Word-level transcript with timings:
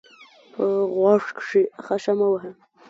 په 0.53 0.63
غوږ 0.95 1.23
کښي 1.37 1.63
خاشه 1.85 2.13
مه 2.19 2.27
وهه! 2.31 2.51